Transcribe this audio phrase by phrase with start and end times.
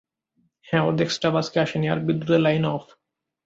[0.67, 2.85] হ্যাঁ, অর্ধেক স্টাফ আজকে আসেনি, আর বিদ্যুতের লাইনও অফ!